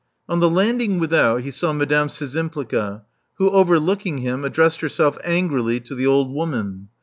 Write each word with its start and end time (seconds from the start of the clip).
On 0.27 0.39
the 0.39 0.49
landing 0.49 0.97
without, 0.97 1.41
he 1.41 1.51
saw 1.51 1.73
Madame 1.73 2.07
Szczympliga, 2.07 3.03
wlu), 3.39 3.51
overlooking 3.51 4.17
him, 4.17 4.43
addressed 4.43 4.81
herself 4.81 5.15
angrily 5.23 5.79
to 5.81 5.93
the 5.93 6.07
old 6.07 6.31
woman. 6.33 6.87